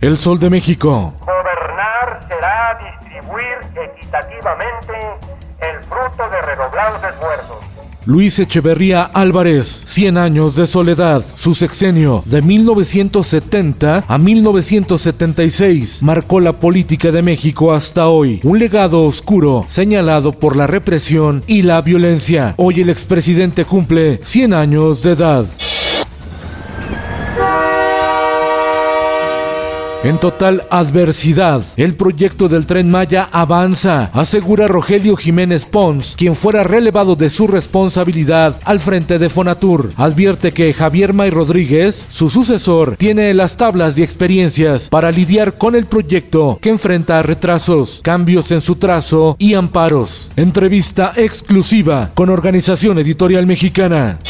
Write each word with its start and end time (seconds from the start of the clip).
El 0.00 0.16
Sol 0.16 0.38
de 0.38 0.48
México. 0.48 1.12
Gobernar 1.18 2.20
será 2.28 2.78
distribuir 2.78 3.58
equitativamente 3.74 4.92
el 5.60 5.82
fruto 5.88 6.30
de 6.30 6.40
redoblados 6.40 7.02
esfuerzos. 7.02 7.56
Luis 8.04 8.38
Echeverría 8.38 9.02
Álvarez, 9.02 9.66
100 9.88 10.16
años 10.16 10.54
de 10.54 10.68
soledad. 10.68 11.24
Su 11.34 11.52
sexenio 11.52 12.22
de 12.26 12.42
1970 12.42 14.04
a 14.06 14.18
1976 14.18 16.04
marcó 16.04 16.38
la 16.38 16.52
política 16.52 17.10
de 17.10 17.22
México 17.22 17.72
hasta 17.72 18.06
hoy. 18.06 18.38
Un 18.44 18.60
legado 18.60 19.04
oscuro 19.04 19.64
señalado 19.66 20.30
por 20.30 20.54
la 20.54 20.68
represión 20.68 21.42
y 21.48 21.62
la 21.62 21.82
violencia. 21.82 22.54
Hoy 22.56 22.82
el 22.82 22.90
expresidente 22.90 23.64
cumple 23.64 24.20
100 24.22 24.54
años 24.54 25.02
de 25.02 25.10
edad. 25.10 25.44
En 30.04 30.16
total 30.18 30.62
adversidad, 30.70 31.60
el 31.76 31.96
proyecto 31.96 32.48
del 32.48 32.66
tren 32.66 32.88
Maya 32.88 33.28
avanza, 33.32 34.10
asegura 34.12 34.68
Rogelio 34.68 35.16
Jiménez 35.16 35.66
Pons, 35.66 36.14
quien 36.16 36.36
fuera 36.36 36.62
relevado 36.62 37.16
de 37.16 37.30
su 37.30 37.48
responsabilidad 37.48 38.60
al 38.64 38.78
frente 38.78 39.18
de 39.18 39.28
Fonatur. 39.28 39.90
Advierte 39.96 40.52
que 40.52 40.72
Javier 40.72 41.14
May 41.14 41.30
Rodríguez, 41.30 42.06
su 42.10 42.30
sucesor, 42.30 42.94
tiene 42.96 43.34
las 43.34 43.56
tablas 43.56 43.98
y 43.98 44.04
experiencias 44.04 44.88
para 44.88 45.10
lidiar 45.10 45.58
con 45.58 45.74
el 45.74 45.86
proyecto 45.86 46.60
que 46.62 46.68
enfrenta 46.68 47.20
retrasos, 47.22 47.98
cambios 48.04 48.52
en 48.52 48.60
su 48.60 48.76
trazo 48.76 49.34
y 49.40 49.54
amparos. 49.54 50.30
Entrevista 50.36 51.12
exclusiva 51.16 52.12
con 52.14 52.30
Organización 52.30 53.00
Editorial 53.00 53.46
Mexicana. 53.46 54.20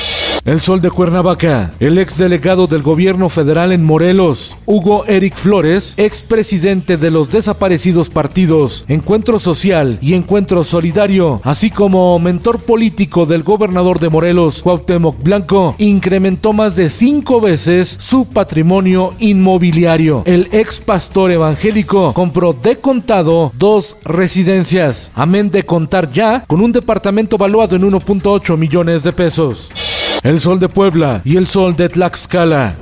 El 0.49 0.63
Sol 0.63 0.81
de 0.81 0.91
Cuernavaca, 0.91 1.75
el 1.79 1.99
ex 1.99 2.17
delegado 2.17 2.67
del 2.67 2.81
gobierno 2.83 3.29
federal 3.29 3.71
en 3.71 3.85
Morelos, 3.85 4.57
Hugo 4.65 5.05
Eric 5.05 5.37
Flores, 5.37 5.93
ex 5.99 6.23
presidente 6.23 6.97
de 6.97 7.11
los 7.11 7.31
desaparecidos 7.31 8.09
partidos 8.09 8.87
Encuentro 8.89 9.39
Social 9.41 9.99
y 10.01 10.15
Encuentro 10.15 10.65
Solidario, 10.65 11.43
así 11.45 11.71
como 11.71 12.19
mentor 12.19 12.61
político 12.61 13.27
del 13.27 13.43
gobernador 13.43 13.99
de 13.99 14.09
Morelos, 14.09 14.63
Cuauhtémoc 14.63 15.23
Blanco, 15.23 15.75
incrementó 15.77 16.55
más 16.55 16.77
de 16.77 16.89
cinco 16.89 17.43
veces 17.43 17.99
su 18.01 18.25
patrimonio 18.25 19.13
inmobiliario. 19.19 20.23
El 20.25 20.49
ex 20.53 20.81
pastor 20.81 21.31
evangélico 21.31 22.15
compró 22.15 22.55
de 22.55 22.77
contado 22.77 23.53
dos 23.59 23.99
residencias, 24.03 25.13
amén 25.15 25.51
de 25.51 25.65
contar 25.65 26.11
ya 26.11 26.47
con 26.47 26.63
un 26.63 26.73
departamento 26.73 27.37
valuado 27.37 27.77
en 27.77 27.83
1.8 27.83 28.57
millones 28.57 29.03
de 29.03 29.13
pesos. 29.13 29.88
El 30.23 30.41
sol 30.41 30.59
de 30.59 30.69
Puebla 30.69 31.23
y 31.25 31.37
el 31.37 31.47
sol 31.47 31.77
de 31.77 31.89
Tlaxcala. 31.89 32.75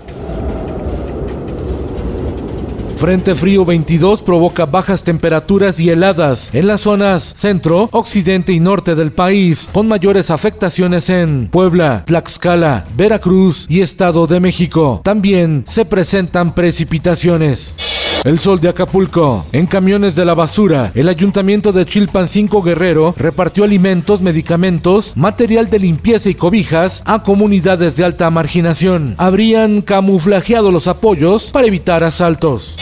Frente 2.96 3.34
frío 3.34 3.66
22 3.66 4.22
provoca 4.22 4.64
bajas 4.64 5.04
temperaturas 5.04 5.78
y 5.78 5.90
heladas 5.90 6.48
en 6.54 6.66
las 6.66 6.80
zonas 6.80 7.34
centro, 7.36 7.90
occidente 7.92 8.54
y 8.54 8.60
norte 8.60 8.94
del 8.94 9.12
país, 9.12 9.68
con 9.70 9.86
mayores 9.86 10.30
afectaciones 10.30 11.10
en 11.10 11.48
Puebla, 11.48 12.04
Tlaxcala, 12.06 12.86
Veracruz 12.96 13.66
y 13.68 13.82
Estado 13.82 14.26
de 14.26 14.40
México. 14.40 15.02
También 15.04 15.64
se 15.66 15.84
presentan 15.84 16.54
precipitaciones. 16.54 17.85
El 18.24 18.38
sol 18.38 18.60
de 18.60 18.68
Acapulco. 18.68 19.46
En 19.52 19.66
camiones 19.66 20.16
de 20.16 20.24
la 20.24 20.34
basura, 20.34 20.90
el 20.94 21.08
ayuntamiento 21.08 21.72
de 21.72 21.86
Chilpancingo 21.86 22.62
Guerrero 22.62 23.14
repartió 23.16 23.64
alimentos, 23.64 24.20
medicamentos, 24.20 25.16
material 25.16 25.70
de 25.70 25.78
limpieza 25.78 26.28
y 26.28 26.34
cobijas 26.34 27.02
a 27.04 27.22
comunidades 27.22 27.96
de 27.96 28.04
alta 28.04 28.28
marginación. 28.30 29.14
Habrían 29.18 29.80
camuflajeado 29.80 30.72
los 30.72 30.88
apoyos 30.88 31.50
para 31.52 31.66
evitar 31.66 32.02
asaltos. 32.02 32.76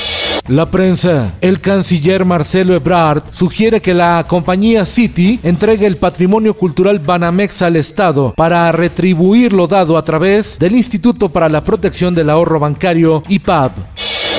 La 0.48 0.70
prensa. 0.70 1.32
El 1.40 1.60
canciller 1.62 2.26
Marcelo 2.26 2.74
Ebrard 2.74 3.22
sugiere 3.30 3.80
que 3.80 3.94
la 3.94 4.26
compañía 4.28 4.84
City 4.84 5.40
entregue 5.42 5.86
el 5.86 5.96
patrimonio 5.96 6.52
cultural 6.52 6.98
Banamex 6.98 7.62
al 7.62 7.76
Estado 7.76 8.34
para 8.36 8.70
retribuir 8.70 9.54
lo 9.54 9.66
dado 9.66 9.96
a 9.96 10.04
través 10.04 10.58
del 10.58 10.76
Instituto 10.76 11.30
para 11.30 11.48
la 11.48 11.62
Protección 11.62 12.14
del 12.14 12.28
Ahorro 12.28 12.60
Bancario 12.60 13.22
IPAB. 13.26 13.72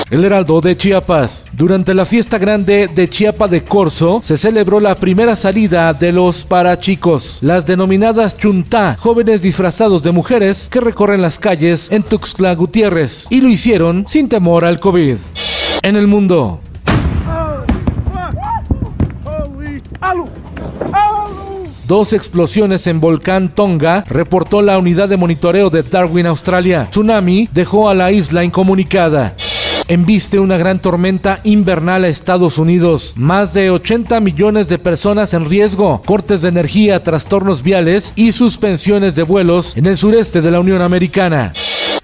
El 0.08 0.24
Heraldo 0.24 0.60
de 0.60 0.76
Chiapas. 0.76 1.46
Durante 1.52 1.92
la 1.92 2.04
fiesta 2.04 2.38
grande 2.38 2.88
de 2.94 3.08
Chiapa 3.08 3.48
de 3.48 3.64
Corzo 3.64 4.20
se 4.22 4.36
celebró 4.36 4.78
la 4.78 4.94
primera 4.94 5.34
salida 5.34 5.92
de 5.92 6.12
los 6.12 6.44
parachicos, 6.44 7.38
las 7.42 7.66
denominadas 7.66 8.38
Chuntá, 8.38 8.96
jóvenes 9.00 9.42
disfrazados 9.42 10.04
de 10.04 10.12
mujeres 10.12 10.68
que 10.70 10.80
recorren 10.80 11.22
las 11.22 11.40
calles 11.40 11.90
en 11.90 12.04
Tuxtla 12.04 12.54
Gutiérrez 12.54 13.26
y 13.30 13.40
lo 13.40 13.48
hicieron 13.48 14.06
sin 14.06 14.28
temor 14.28 14.64
al 14.64 14.78
COVID. 14.78 15.16
En 15.82 15.96
el 15.96 16.06
mundo. 16.06 16.60
Dos 21.88 22.12
explosiones 22.12 22.86
en 22.86 23.00
volcán 23.00 23.52
Tonga, 23.54 24.04
reportó 24.08 24.62
la 24.62 24.78
unidad 24.78 25.08
de 25.08 25.16
monitoreo 25.16 25.68
de 25.68 25.82
Darwin, 25.82 26.26
Australia. 26.26 26.86
Tsunami 26.90 27.48
dejó 27.52 27.88
a 27.88 27.94
la 27.94 28.12
isla 28.12 28.44
incomunicada. 28.44 29.34
Embiste 29.88 30.40
una 30.40 30.58
gran 30.58 30.80
tormenta 30.80 31.40
invernal 31.44 32.02
a 32.02 32.08
Estados 32.08 32.58
Unidos. 32.58 33.14
Más 33.16 33.54
de 33.54 33.70
80 33.70 34.18
millones 34.18 34.68
de 34.68 34.80
personas 34.80 35.32
en 35.32 35.48
riesgo. 35.48 36.02
Cortes 36.04 36.42
de 36.42 36.48
energía, 36.48 37.04
trastornos 37.04 37.62
viales 37.62 38.12
y 38.16 38.32
suspensiones 38.32 39.14
de 39.14 39.22
vuelos 39.22 39.76
en 39.76 39.86
el 39.86 39.96
sureste 39.96 40.42
de 40.42 40.50
la 40.50 40.58
Unión 40.58 40.82
Americana. 40.82 41.52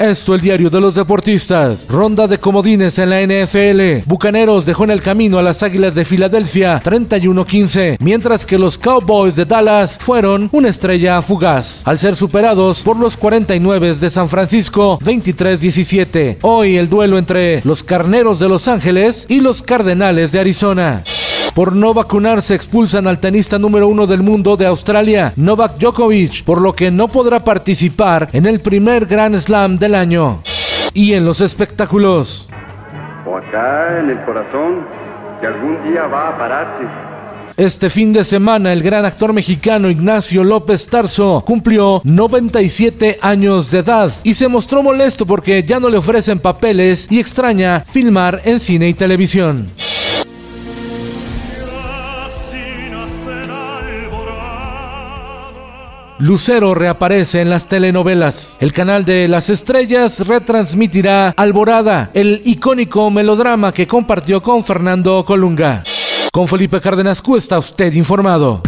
Esto 0.02 0.34
el 0.34 0.40
diario 0.40 0.68
de 0.68 0.80
los 0.80 0.96
deportistas. 0.96 1.86
Ronda 1.88 2.26
de 2.26 2.38
comodines 2.38 2.98
en 2.98 3.10
la 3.10 3.20
NFL. 3.22 4.04
Bucaneros 4.04 4.66
dejó 4.66 4.82
en 4.82 4.90
el 4.90 5.00
camino 5.00 5.38
a 5.38 5.42
las 5.42 5.62
Águilas 5.62 5.94
de 5.94 6.04
Filadelfia 6.04 6.82
31-15, 6.82 7.98
mientras 8.00 8.44
que 8.44 8.58
los 8.58 8.76
Cowboys 8.78 9.36
de 9.36 9.44
Dallas 9.44 9.98
fueron 10.00 10.48
una 10.50 10.70
estrella 10.70 11.22
fugaz, 11.22 11.82
al 11.84 12.00
ser 12.00 12.16
superados 12.16 12.82
por 12.82 12.96
los 12.96 13.16
49 13.16 13.94
de 13.94 14.10
San 14.10 14.28
Francisco 14.28 14.98
23-17. 14.98 16.38
Hoy 16.42 16.78
el 16.78 16.88
duelo 16.88 17.16
entre 17.16 17.60
los 17.64 17.84
Carneros 17.84 18.40
de 18.40 18.48
Los 18.48 18.66
Ángeles 18.66 19.26
y 19.28 19.38
los 19.38 19.62
Cardenales 19.62 20.32
de 20.32 20.40
Arizona. 20.40 21.04
Por 21.54 21.76
no 21.76 21.92
vacunarse 21.92 22.54
expulsan 22.54 23.06
al 23.06 23.18
tenista 23.18 23.58
número 23.58 23.86
uno 23.86 24.06
del 24.06 24.22
mundo 24.22 24.56
de 24.56 24.66
Australia, 24.66 25.34
Novak 25.36 25.76
Djokovic, 25.76 26.44
por 26.44 26.62
lo 26.62 26.74
que 26.74 26.90
no 26.90 27.08
podrá 27.08 27.40
participar 27.40 28.28
en 28.32 28.46
el 28.46 28.60
primer 28.60 29.04
Grand 29.04 29.36
Slam 29.36 29.76
del 29.76 29.94
año. 29.94 30.40
Y 30.94 31.12
en 31.12 31.26
los 31.26 31.42
espectáculos. 31.42 32.48
O 33.26 33.36
acá 33.36 34.00
en 34.00 34.10
el 34.10 34.24
corazón, 34.24 34.86
que 35.40 35.46
algún 35.46 35.76
día 35.84 36.06
va 36.06 36.30
a 36.30 36.38
pararse. 36.38 36.84
Este 37.58 37.90
fin 37.90 38.14
de 38.14 38.24
semana 38.24 38.72
el 38.72 38.82
gran 38.82 39.04
actor 39.04 39.34
mexicano 39.34 39.90
Ignacio 39.90 40.42
López 40.42 40.88
Tarso 40.88 41.44
cumplió 41.46 42.00
97 42.02 43.18
años 43.20 43.70
de 43.70 43.80
edad 43.80 44.10
y 44.22 44.32
se 44.32 44.48
mostró 44.48 44.82
molesto 44.82 45.26
porque 45.26 45.62
ya 45.62 45.78
no 45.78 45.90
le 45.90 45.98
ofrecen 45.98 46.38
papeles 46.38 47.08
y 47.10 47.20
extraña 47.20 47.84
filmar 47.86 48.40
en 48.46 48.58
cine 48.58 48.88
y 48.88 48.94
televisión. 48.94 49.66
Lucero 56.22 56.74
reaparece 56.76 57.40
en 57.40 57.50
las 57.50 57.66
telenovelas. 57.66 58.56
El 58.60 58.72
canal 58.72 59.04
de 59.04 59.26
las 59.26 59.50
estrellas 59.50 60.24
retransmitirá 60.24 61.30
Alborada, 61.30 62.12
el 62.14 62.40
icónico 62.44 63.10
melodrama 63.10 63.74
que 63.74 63.88
compartió 63.88 64.40
con 64.40 64.64
Fernando 64.64 65.24
Colunga. 65.24 65.82
Con 66.32 66.46
Felipe 66.46 66.80
Cárdenas 66.80 67.20
Q 67.20 67.38
está 67.38 67.58
usted 67.58 67.92
informado. 67.94 68.62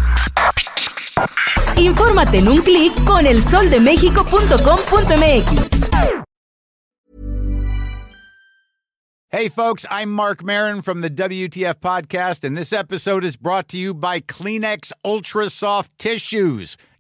Infórmate 1.77 2.39
en 2.39 2.49
un 2.49 2.61
clic 2.61 2.93
con 3.05 3.25
elsoldemexico.com.mx. 3.25 5.71
Hey, 9.31 9.49
folks, 9.49 9.87
I'm 9.91 10.11
Mark 10.13 10.45
Marin 10.45 10.81
from 10.81 11.01
the 11.01 11.11
WTF 11.11 11.81
Podcast, 11.81 12.45
and 12.45 12.57
this 12.57 12.73
episode 12.73 13.25
is 13.25 13.37
brought 13.37 13.67
to 13.71 13.77
you 13.77 13.93
by 13.93 14.21
Kleenex 14.21 14.93
Ultra 15.05 15.51
Soft 15.51 15.91
Tissues 15.99 16.77